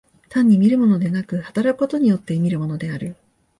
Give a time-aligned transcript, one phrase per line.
[0.29, 3.15] 単に見るものでなく、働くことによって見るものである。